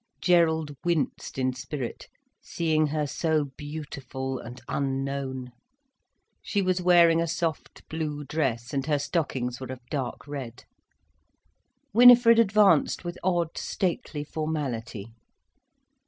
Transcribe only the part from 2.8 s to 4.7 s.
her so beautiful and